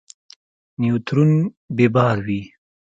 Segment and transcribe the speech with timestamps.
[0.79, 1.31] نیوترون
[1.75, 2.41] بې بار وي.